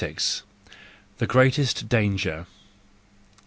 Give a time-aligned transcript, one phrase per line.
[1.21, 2.47] The greatest Danger